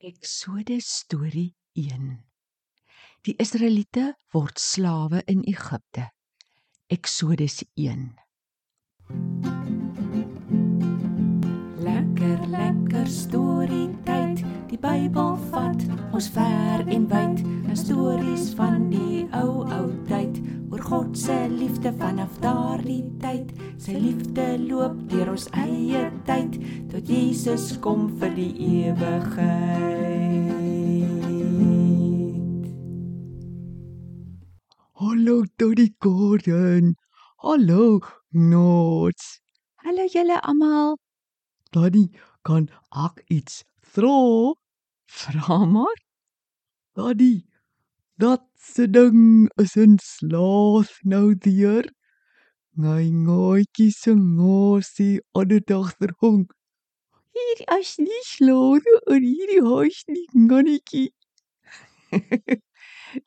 Eksodus 0.00 0.86
storie 0.86 1.56
1. 1.72 2.22
Die 3.26 3.34
Israeliete 3.36 4.14
word 4.30 4.60
slawe 4.62 5.24
in 5.26 5.42
Egipte. 5.42 6.12
Eksodus 6.86 7.64
1. 7.74 8.14
Lekker 11.82 12.46
lekker 12.46 13.10
storie 13.10 13.90
tyd. 14.06 14.44
Die 14.70 14.78
Bybel 14.78 15.34
vat 15.50 15.82
ons 16.14 16.30
ver 16.30 16.86
en 16.86 17.10
wyd. 17.10 17.42
'n 17.42 17.76
Stories 17.76 18.54
van 18.54 18.86
die 18.94 19.26
ou 19.34 19.66
ou 19.66 19.90
tyd 20.06 20.38
oor 20.78 20.84
God 20.84 21.16
se 21.16 21.48
liefde 21.48 21.92
vanaf 21.98 22.38
daardie 22.40 23.04
tyd. 23.20 23.50
Sy 23.78 23.92
liefde 23.98 24.58
loop 24.68 24.94
deur 25.10 25.30
ons 25.32 25.48
eie 25.58 26.10
tyd 26.26 26.58
tot 26.90 27.08
Jesus 27.08 27.78
kom 27.82 28.08
vir 28.20 28.30
die 28.36 28.52
ewigheid. 28.86 30.28
Hallo 35.00 35.44
Tony 35.58 35.88
Gordon. 36.00 36.94
Hallo 37.42 38.00
Nots. 38.32 39.40
Hallo 39.84 40.06
julle 40.14 40.40
almal. 40.42 40.96
Daddy, 41.72 42.08
kan 42.44 42.68
ek 42.94 43.24
iets 43.28 43.64
vra? 43.82 44.54
Vra 45.08 45.64
maar. 45.66 45.98
Daddy, 46.96 47.47
dat 48.18 48.42
se 48.58 48.84
ding 48.90 49.48
is 49.62 49.76
'n 49.76 49.94
slaas 50.02 50.90
nou 51.02 51.34
deur. 51.46 51.84
Ngai 52.80 53.06
ngoetjie 53.24 53.90
se 54.00 54.12
ngosie 54.14 55.20
aan 55.38 55.48
die 55.48 55.74
agtergrond. 55.74 56.48
Hier 57.34 57.58
is 57.78 57.90
nie 57.98 58.22
slaas 58.34 58.84
in 59.14 59.22
hierdie 59.22 59.62
huis 59.70 59.98
nie, 60.08 60.26
ngannetjie. 60.46 61.10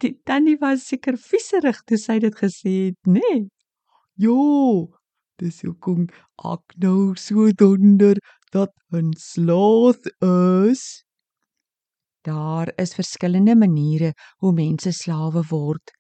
Die 0.02 0.14
tannie 0.26 0.58
was 0.62 0.84
seker 0.90 1.18
vieserig 1.18 1.80
toe 1.88 1.98
sy 1.98 2.20
dit 2.24 2.36
gesê 2.38 2.74
het, 2.88 2.98
né? 3.08 3.22
Nee? 3.22 3.40
Jo, 4.26 4.38
dis 5.42 5.62
hoekom 5.66 6.06
ek 6.54 6.76
nou 6.84 7.16
so 7.18 7.50
donder 7.62 8.20
dat 8.54 8.74
'n 8.94 9.14
slaas 9.18 10.02
is. 10.70 10.84
Daar 12.22 12.70
is 12.78 12.94
verskillende 12.94 13.56
maniere 13.56 14.14
hoe 14.38 14.54
mense 14.54 14.92
slawe 14.94 15.42
word, 15.50 15.92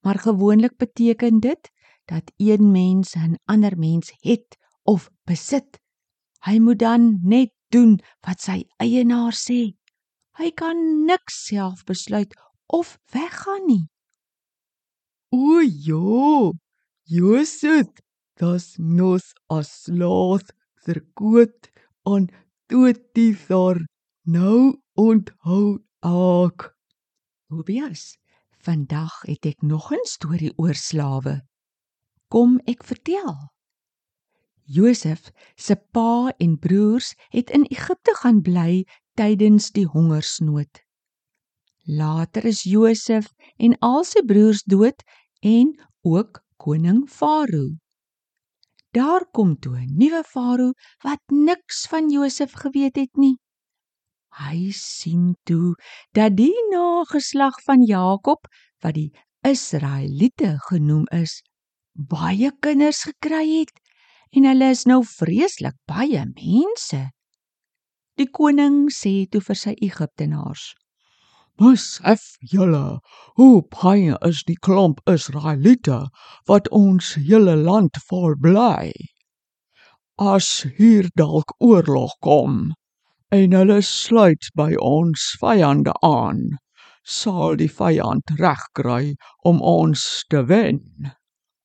maar 0.00 0.18
gewoonlik 0.18 0.76
beteken 0.76 1.40
dit 1.40 1.70
dat 2.04 2.32
een 2.36 2.70
mens 2.70 3.14
'n 3.14 3.36
ander 3.44 3.78
mens 3.78 4.12
het 4.20 4.56
of 4.82 5.10
besit. 5.24 5.80
Hy 6.46 6.58
moet 6.58 6.78
dan 6.78 7.18
net 7.22 7.52
doen 7.68 8.00
wat 8.26 8.40
sy 8.40 8.64
eienaar 8.76 9.34
sê. 9.34 9.74
Hy 10.38 10.50
kan 10.50 11.04
niks 11.06 11.44
self 11.46 11.84
besluit 11.84 12.32
of 12.66 12.98
weggaan 13.12 13.66
nie. 13.66 13.84
O 15.30 15.60
ja, 15.60 16.52
Josef, 17.04 17.88
das 18.40 18.76
nos 18.78 19.34
as 19.48 19.82
slaas 19.82 20.44
verkoot 20.84 21.68
aan 22.02 22.28
Totiefar. 22.66 23.84
Nou 24.24 24.78
onthou 24.96 25.78
ek. 26.02 26.72
Tobias, 27.48 28.16
vandag 28.64 29.22
het 29.28 29.46
ek 29.46 29.62
nog 29.62 29.92
'n 29.92 30.04
storie 30.04 30.52
oor 30.56 30.74
slawe. 30.74 31.42
Kom 32.28 32.60
ek 32.66 32.82
vertel. 32.84 33.52
Josef 34.64 35.30
se 35.54 35.76
pa 35.76 36.34
en 36.38 36.58
broers 36.58 37.14
het 37.28 37.50
in 37.50 37.64
Egipte 37.70 38.14
gaan 38.18 38.42
bly 38.42 38.84
tydens 39.14 39.70
die 39.70 39.86
hongersnood. 39.86 40.82
Later 41.86 42.44
is 42.44 42.62
Josef 42.62 43.30
en 43.56 43.78
al 43.78 44.04
sy 44.04 44.24
broers 44.26 44.62
dood 44.66 45.02
en 45.40 45.70
ook 46.02 46.42
koning 46.56 47.06
Farao. 47.08 47.76
Daar 48.90 49.26
kom 49.30 49.54
toe 49.60 49.76
'n 49.78 49.96
nuwe 49.96 50.22
Farao 50.24 50.72
wat 51.04 51.22
niks 51.30 51.86
van 51.86 52.10
Josef 52.10 52.52
geweet 52.52 52.96
het 52.96 53.16
nie. 53.16 53.36
Hy 54.36 54.68
sien 54.76 55.32
toe 55.48 55.74
dat 56.12 56.34
die 56.36 56.54
nageslag 56.68 57.56
van 57.64 57.84
Jakob 57.88 58.44
wat 58.84 58.98
die 58.98 59.12
Israeliete 59.46 60.58
genoem 60.68 61.06
is, 61.08 61.40
baie 61.96 62.50
kinders 62.60 63.06
gekry 63.08 63.44
het 63.62 63.72
en 64.36 64.44
hulle 64.44 64.68
is 64.74 64.84
nou 64.84 65.00
vreeslik 65.08 65.78
baie 65.88 66.26
mense. 66.34 67.00
Die 68.20 68.28
koning 68.28 68.90
sê 68.92 69.24
toe 69.32 69.40
vir 69.48 69.60
sy 69.62 69.72
Egiptenaars: 69.88 70.68
Besef 71.56 72.28
julle 72.52 73.00
hoe 73.40 73.62
baie 73.72 74.20
is 74.28 74.42
die 74.44 74.60
klomp 74.68 75.00
Israeliete 75.08 76.02
wat 76.50 76.68
ons 76.68 77.14
hele 77.16 77.56
land 77.56 77.96
vol 78.10 78.36
bly. 78.36 78.92
As 80.20 80.66
hier 80.76 81.08
dalk 81.16 81.56
oorlog 81.60 82.12
kom 82.20 82.74
en 83.34 83.52
hulle 83.52 83.80
sluit 83.82 84.50
by 84.54 84.74
ons 84.78 85.22
vyande 85.40 85.92
aan, 86.06 86.58
sal 87.02 87.56
die 87.58 87.70
vyand 87.70 88.34
regkry 88.38 89.14
om 89.46 89.62
ons 89.62 90.24
te 90.30 90.42
wen. 90.46 90.82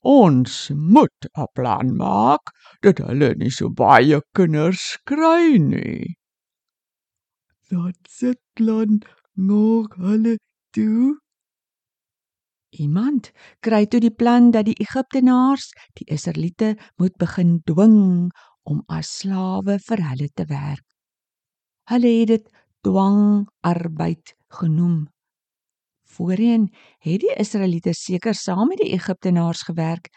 Ons 0.01 0.71
moet 0.73 1.27
'n 1.37 1.45
plan 1.53 1.95
maak 1.95 2.53
dat 2.81 2.97
hulle 2.97 3.35
nie 3.35 3.51
so 3.51 3.69
baie 3.69 4.21
kinders 4.33 4.97
kry 5.05 5.57
nie. 5.57 6.17
Dat 7.69 7.97
se 8.09 8.35
plan 8.55 9.01
nog 9.35 9.95
hulle 9.95 10.37
toe. 10.73 11.19
Iemand 12.71 13.31
kry 13.61 13.85
toe 13.85 13.99
die 13.99 14.15
plan 14.15 14.51
dat 14.51 14.65
die 14.65 14.79
Egiptenaars 14.79 15.71
die 15.93 16.05
Israeliete 16.07 16.77
moet 16.97 17.15
begin 17.17 17.61
dwing 17.65 18.31
om 18.63 18.83
as 18.87 19.19
slawe 19.19 19.77
vir 19.79 19.99
hulle 20.09 20.29
te 20.33 20.45
werk. 20.45 20.90
Hulle 21.91 22.11
het 22.21 22.27
dit 22.27 22.45
dwangarbeid 22.87 24.31
genoem. 24.55 25.09
Voorheen 26.07 26.69
het 27.03 27.19
die 27.19 27.33
Israeliete 27.35 27.91
seker 27.93 28.35
saam 28.35 28.69
met 28.71 28.79
die 28.79 28.93
Egiptenaars 28.95 29.65
gewerk, 29.67 30.07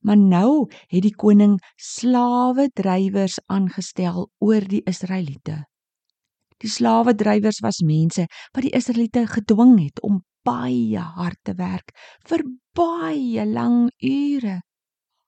maar 0.00 0.20
nou 0.20 0.70
het 0.86 1.02
die 1.02 1.14
koning 1.14 1.56
slawe 1.74 2.68
drywers 2.70 3.40
aangestel 3.50 4.28
oor 4.38 4.68
die 4.70 4.82
Israeliete. 4.86 5.64
Die 6.62 6.70
slawe 6.70 7.16
drywers 7.18 7.58
was 7.66 7.82
mense 7.82 8.28
wat 8.52 8.62
die 8.62 8.74
Israeliete 8.78 9.26
gedwing 9.26 9.74
het 9.82 9.98
om 10.06 10.22
baie 10.46 11.02
hard 11.18 11.40
te 11.42 11.56
werk 11.58 11.90
vir 12.30 12.46
baie 12.78 13.42
lang 13.50 13.88
ure. 13.98 14.60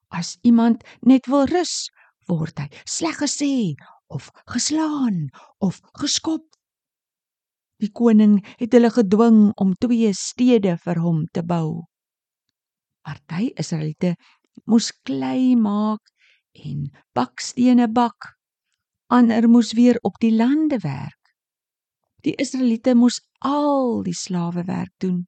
As 0.07 0.37
iemand 0.41 0.87
net 1.03 1.27
wil 1.27 1.49
rus, 1.51 1.89
word 2.31 2.63
hy 2.63 2.71
sleg 2.87 3.19
gesê 3.25 3.75
of 4.07 4.29
geslaan 4.45 5.27
of 5.57 5.79
geskop. 5.99 6.45
Die 7.77 7.91
koning 7.91 8.39
het 8.57 8.73
hulle 8.73 8.89
gedwing 8.89 9.51
om 9.61 9.75
twee 9.77 10.13
stede 10.13 10.77
vir 10.81 11.01
hom 11.03 11.25
te 11.31 11.43
bou. 11.45 11.85
Party 13.05 13.51
Israeliete 13.55 14.15
moes 14.65 14.89
klei 15.05 15.55
maak 15.55 16.01
en 16.57 16.89
bakstene 17.13 17.87
bak. 17.91 18.33
Ander 19.13 19.47
moes 19.49 19.71
weer 19.77 19.99
op 20.01 20.17
die 20.19 20.33
lande 20.33 20.79
werk. 20.83 21.35
Die 22.25 22.33
Israeliete 22.35 22.95
moes 22.95 23.21
al 23.45 24.01
die 24.03 24.15
slawe 24.17 24.65
werk 24.67 24.91
doen. 24.97 25.27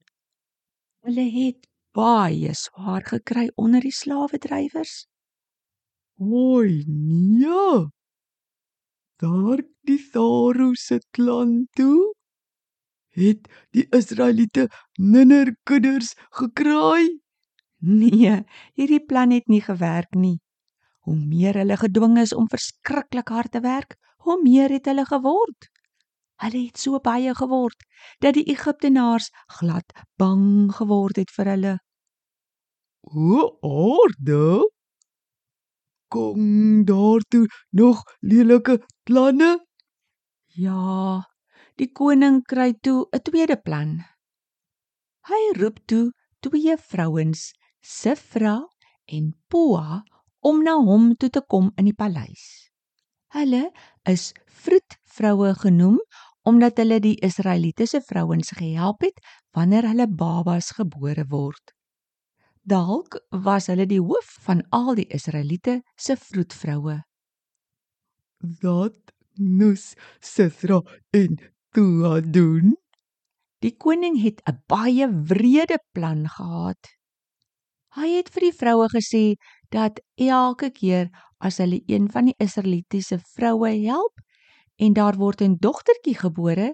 Hulle 1.06 1.28
het 1.32 1.70
baie 1.96 2.52
swaar 2.58 3.06
gekry 3.06 3.48
onder 3.56 3.86
die 3.86 3.94
slawedrywers. 3.94 5.06
Oi 6.20 6.84
nee. 6.88 7.88
Daar 9.20 9.60
die 9.84 10.00
Farao 10.00 10.74
se 10.80 11.00
klan 11.12 11.68
toe 11.76 12.14
het 13.20 13.50
die 13.76 13.84
Israeliete 13.96 14.70
minder 14.96 15.52
kinders 15.68 16.14
gekry. 16.40 17.20
Nee, 17.80 18.44
hierdie 18.80 19.04
plan 19.04 19.32
het 19.36 19.48
nie 19.52 19.62
gewerk 19.62 20.16
nie. 20.16 20.40
Hoe 21.04 21.18
meer 21.18 21.60
hulle 21.60 21.78
gedwing 21.82 22.16
is 22.22 22.34
om 22.36 22.48
verskriklik 22.48 23.28
hard 23.28 23.52
te 23.52 23.60
werk, 23.60 23.98
hoe 24.24 24.40
meer 24.44 24.72
het 24.72 24.88
hulle 24.88 25.06
geword. 25.10 25.68
Hulle 26.40 26.66
het 26.70 26.80
so 26.80 27.00
baie 27.04 27.36
geword 27.36 27.84
dat 28.24 28.40
die 28.40 28.48
Egiptenaars 28.52 29.32
glad 29.60 29.96
bang 30.16 30.72
geword 30.76 31.20
het 31.20 31.32
vir 31.36 31.56
hulle. 31.56 31.78
O, 33.04 33.48
orde. 33.68 34.70
Kom 36.10 36.86
daartoe 36.86 37.46
nog 37.70 38.04
lelike 38.20 38.80
planne? 39.06 39.60
Ja, 40.58 41.22
die 41.78 41.92
koning 41.94 42.42
kry 42.50 42.74
toe 42.82 43.06
'n 43.14 43.22
tweede 43.22 43.58
plan. 43.62 43.92
Hy 45.30 45.42
roep 45.60 45.78
toe 45.86 46.12
twee 46.42 46.78
vrouens, 46.78 47.54
Sifra 47.80 48.58
en 49.06 49.34
Poa, 49.48 50.04
om 50.40 50.64
na 50.64 50.76
hom 50.82 51.16
toe 51.16 51.30
te 51.30 51.42
kom 51.42 51.72
in 51.78 51.86
die 51.86 51.96
paleis. 51.96 52.72
Hulle 53.36 53.70
is 54.10 54.32
vroedvroue 54.46 55.54
genoem 55.62 56.00
omdat 56.50 56.80
hulle 56.82 56.98
die 57.04 57.18
Israelitiese 57.22 58.02
vrouens 58.02 58.50
gehelp 58.58 59.04
het 59.06 59.20
wanneer 59.54 59.86
hulle 59.92 60.08
babas 60.08 60.72
gebore 60.78 61.26
word. 61.30 61.76
Dalk 62.70 63.16
was 63.46 63.68
hulle 63.72 63.88
die 63.90 64.02
hoof 64.02 64.36
van 64.46 64.62
al 64.76 64.94
die 65.00 65.08
Israeliete 65.16 65.80
se 65.98 66.16
vroedvroue. 66.20 67.00
Dat 68.62 69.14
moes 69.40 69.94
Sisra 70.20 70.82
en 71.16 71.40
Tua 71.74 72.20
doen. 72.22 72.76
Die 73.64 73.74
koning 73.76 74.20
het 74.22 74.42
'n 74.46 74.62
baie 74.68 75.08
wrede 75.32 75.80
plan 75.94 76.28
gehad. 76.28 76.84
Hy 77.98 78.08
het 78.18 78.30
vir 78.30 78.42
die 78.42 78.58
vroue 78.62 78.88
gesê 78.94 79.36
dat 79.70 80.00
elke 80.16 80.70
keer 80.70 81.10
as 81.40 81.58
hulle 81.58 81.82
een 81.88 82.12
van 82.12 82.26
die 82.26 82.38
Israelitiese 82.38 83.20
vroue 83.34 83.72
help 83.88 84.22
en 84.78 84.94
daar 84.94 85.18
word 85.18 85.42
'n 85.42 85.58
dogtertjie 85.60 86.16
gebore, 86.16 86.74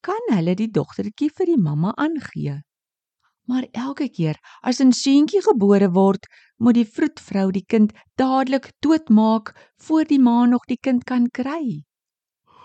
kan 0.00 0.22
hulle 0.34 0.54
die 0.54 0.70
dogtertjie 0.70 1.30
vir 1.36 1.46
die 1.46 1.60
mamma 1.60 1.92
aangee. 1.96 2.62
Maar 3.48 3.66
elke 3.72 4.08
keer 4.08 4.36
as 4.62 4.80
'n 4.80 4.92
seentjie 4.92 5.42
gebore 5.42 5.90
word, 5.90 6.26
moet 6.56 6.74
die 6.74 6.88
vroedvrou 6.96 7.50
die 7.50 7.64
kind 7.64 7.92
dadelik 8.14 8.72
doodmaak 8.80 9.54
voor 9.76 10.04
die 10.04 10.18
ma 10.18 10.44
nog 10.46 10.64
die 10.66 10.78
kind 10.80 11.04
kan 11.04 11.30
kry. 11.30 11.82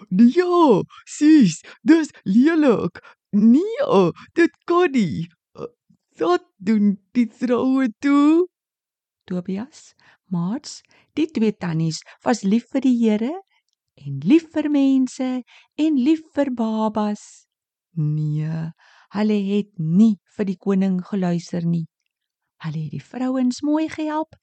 Ja, 0.09 0.81
sis, 1.05 1.63
dis 1.81 2.11
lelik. 2.23 2.99
Nee, 3.31 4.11
dit 4.33 4.51
kan 4.65 4.91
nie. 4.91 5.27
Wat 6.17 6.43
doen 6.57 6.97
die 7.11 7.27
vroue 7.27 7.89
toe? 7.99 8.47
Tobias, 9.25 9.95
Maats, 10.31 10.81
die 11.13 11.25
twee 11.27 11.51
tannies 11.51 11.99
was 12.23 12.43
lief 12.43 12.69
vir 12.71 12.85
die 12.85 12.95
Here 12.99 13.33
en 13.99 14.19
lief 14.23 14.47
vir 14.53 14.69
mense 14.71 15.27
en 15.75 15.97
lief 15.99 16.21
vir 16.35 16.51
babas. 16.55 17.47
Nee, 17.95 18.71
hulle 19.15 19.37
het 19.47 19.71
nie 19.79 20.15
vir 20.35 20.47
die 20.49 20.57
koning 20.59 20.99
geluister 21.09 21.63
nie. 21.63 21.85
Hulle 22.63 22.85
het 22.85 22.93
die 22.97 23.03
vrouens 23.03 23.61
mooi 23.63 23.87
gehelp 23.91 24.35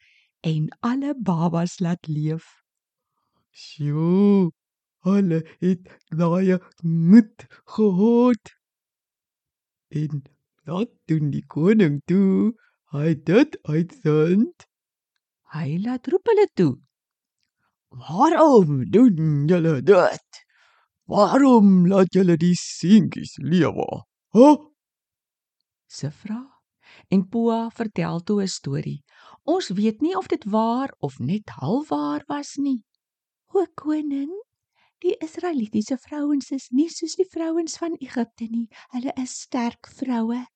en 0.48 0.68
alle 0.80 1.14
babas 1.28 1.78
laat 1.84 2.08
leef. 2.08 2.46
Sjoe, 3.52 4.50
hulle 5.06 5.42
het 5.60 5.88
daai 6.10 6.58
moed 6.82 7.46
gehad. 7.74 8.52
En 9.92 10.22
wat 10.64 10.92
doen 11.10 11.32
die 11.34 11.44
koning 11.46 12.00
toe? 12.08 12.52
Hy 12.92 13.14
dit 13.28 13.58
uitvind. 13.68 14.66
Hy 15.52 15.68
laat 15.84 16.08
roep 16.12 16.28
hulle 16.32 16.46
toe. 16.56 16.72
Waarom 17.92 18.84
doen 18.92 19.48
julle 19.48 19.80
dit? 19.84 20.40
Waarom 21.12 21.86
laat 21.88 22.14
julle 22.16 22.38
die 22.40 22.54
seentjies 22.56 23.36
lewe? 23.40 24.04
Hè? 24.32 24.40
Huh? 24.40 24.56
Sifra 25.86 26.40
en 27.08 27.28
Poa 27.28 27.70
vertel 27.70 28.20
toe 28.20 28.42
'n 28.42 28.48
storie. 28.48 29.04
Ons 29.44 29.68
weet 29.68 30.00
nie 30.00 30.16
of 30.16 30.26
dit 30.26 30.44
waar 30.44 30.94
of 30.98 31.18
net 31.18 31.50
halfwaar 31.60 32.22
was 32.26 32.56
nie. 32.56 32.80
O 33.52 33.66
koning, 33.74 34.32
die 35.04 35.16
Israelitiese 35.26 35.98
vrouens 35.98 36.50
is 36.50 36.70
nie 36.70 36.88
soos 36.88 37.14
die 37.20 37.28
vrouens 37.28 37.76
van 37.76 37.96
Egipte 38.00 38.48
nie. 38.48 38.68
Hulle 38.94 39.12
is 39.22 39.40
sterk 39.40 39.86
vroue. 39.98 40.46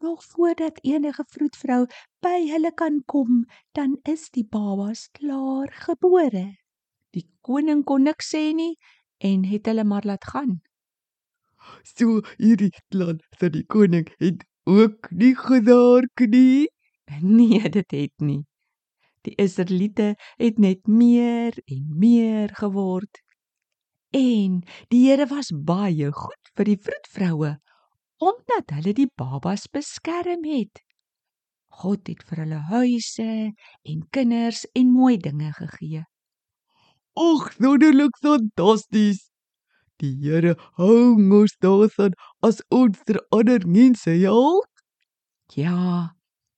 Nog 0.00 0.24
voordat 0.24 0.82
enige 0.82 1.24
vroedvrou 1.28 1.86
by 2.20 2.44
hulle 2.50 2.74
kan 2.74 3.02
kom, 3.06 3.46
dan 3.72 3.96
is 4.02 4.28
die 4.30 4.44
babas 4.44 5.08
klaar 5.08 5.72
gebore. 5.72 6.46
Die 7.10 7.24
koning 7.40 7.84
kon 7.84 8.02
niks 8.02 8.34
sê 8.34 8.52
nie 8.52 8.76
en 9.16 9.44
het 9.44 9.66
hulle 9.66 9.84
maar 9.84 10.04
laat 10.04 10.24
gaan. 10.24 10.60
So 11.84 12.22
hierdie 12.38 12.72
plan 12.90 13.20
vir 13.40 13.50
die 13.54 13.64
koning 13.64 14.08
het 14.22 14.44
ook 14.66 15.10
nie 15.10 15.34
gedaark 15.36 16.26
nie. 16.28 16.68
Nee, 17.20 17.60
dit 17.68 17.90
het 17.90 18.14
nie. 18.20 18.42
Die 19.24 19.34
Israeliete 19.40 20.14
het 20.36 20.58
net 20.58 20.86
meer 20.86 21.56
en 21.64 21.84
meer 21.98 22.52
geword. 22.56 23.20
En 24.14 24.62
die 24.92 25.06
Here 25.08 25.26
was 25.26 25.50
baie 25.52 26.12
goed 26.12 26.52
vir 26.56 26.70
die 26.70 26.80
vroedvroue 26.80 27.56
omdat 28.24 28.70
hulle 28.76 28.92
die 28.96 29.10
babas 29.18 29.66
beskerm 29.68 30.44
het. 30.48 30.80
God 31.82 32.06
het 32.08 32.22
vir 32.28 32.44
hulle 32.44 32.60
huise 32.70 33.30
en 33.90 34.04
kinders 34.14 34.62
en 34.78 34.92
mooi 34.94 35.16
dinge 35.18 35.50
gegee. 35.58 36.04
Ag, 37.18 37.50
wonderlik 37.58 38.16
fantasties. 38.22 39.33
Die 40.02 40.14
Here 40.18 40.54
hou 40.78 41.14
ons 41.38 41.54
daarvan 41.62 42.14
as 42.42 42.60
ons 42.70 42.98
ter 43.06 43.20
ander 43.30 43.66
mense 43.66 44.10
help. 44.10 44.66
Ja, 45.54 46.14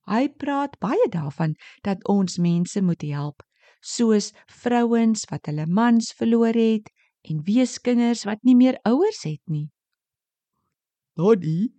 hy 0.09 0.27
praat 0.41 0.77
baie 0.81 1.07
daarvan 1.13 1.55
dat 1.85 2.01
ons 2.09 2.39
mense 2.41 2.81
moet 2.81 3.03
help, 3.05 3.43
soos 3.81 4.31
vrouens 4.63 5.27
wat 5.31 5.49
hulle 5.51 5.67
mans 5.67 6.13
verloor 6.17 6.57
het 6.57 6.89
en 7.27 7.43
weeskinders 7.45 8.25
wat 8.25 8.41
nie 8.47 8.55
meer 8.55 8.79
ouers 8.87 9.23
het 9.27 9.43
nie. 9.45 9.67
Daddy, 11.17 11.69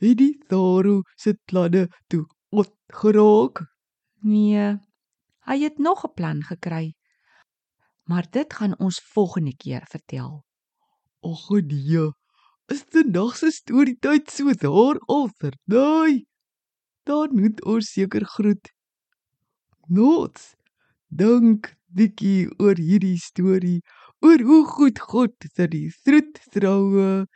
het 0.00 0.18
die 0.20 0.34
Tharo 0.48 1.02
se 1.16 1.34
planne 1.48 1.88
toe 2.08 2.24
opgeraak? 2.52 3.64
Nee, 4.24 4.76
hy 5.48 5.56
het 5.60 5.78
nog 5.78 6.04
'n 6.04 6.14
plan 6.14 6.42
gekry 6.42 6.94
maar 8.04 8.26
dit 8.30 8.54
gaan 8.54 8.78
ons 8.78 9.00
volgende 9.00 9.56
keer 9.56 9.82
vertel. 9.88 10.43
Ag 11.24 11.48
nee, 11.50 12.10
is 12.68 12.84
dit 12.92 13.06
nog 13.06 13.36
se 13.36 13.50
storie 13.50 13.96
tyd 14.00 14.30
so 14.30 14.52
daar 14.52 14.98
al 15.08 15.30
verdaai? 15.40 16.24
Dan 17.08 17.32
moet 17.40 17.62
ons 17.64 17.92
seker 17.92 18.24
groet. 18.24 18.68
Nots. 19.88 20.52
Dank 21.08 21.70
Dikkie 21.94 22.48
oor 22.58 22.76
hierdie 22.76 23.18
storie 23.22 23.80
oor 24.24 24.42
hoe 24.48 24.64
goed 24.66 24.98
God 24.98 25.48
vir 25.56 25.68
die 25.72 25.88
troet 26.04 26.40
troue 26.56 27.26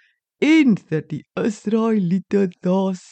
en 0.45 0.77
vir 0.91 1.05
die 1.13 1.23
Israeliete 1.41 2.49
das. 2.67 3.05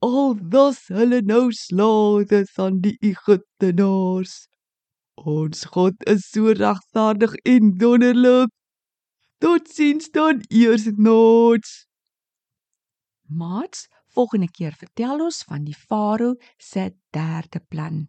Al 0.00 0.38
das 0.54 0.86
hulle 0.88 1.20
nou 1.26 1.50
slawe 1.56 2.42
van 2.56 2.80
die 2.84 2.94
Egiptenaars. 3.12 4.34
Ons 5.20 5.66
God 5.74 6.00
is 6.14 6.24
so 6.30 6.56
regverdig 6.64 7.36
en 7.44 7.76
wonderlik. 7.82 8.50
Totsiens 9.42 10.10
dan 10.10 10.44
eers 10.48 10.84
noods. 10.94 11.88
Maats, 13.26 13.88
volgende 14.14 14.46
keer 14.50 14.76
vertel 14.78 15.24
ons 15.24 15.40
van 15.48 15.64
die 15.66 15.74
Farao 15.74 16.36
se 16.56 16.84
derde 17.10 17.58
plan. 17.58 18.04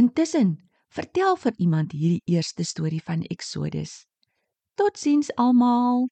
Intussen, 0.00 0.54
vertel 0.88 1.36
vir 1.42 1.52
iemand 1.60 1.92
hierdie 1.92 2.22
eerste 2.24 2.64
storie 2.64 3.02
van 3.04 3.26
Exodus. 3.28 4.06
Totsiens 4.80 5.28
almal. 5.36 6.08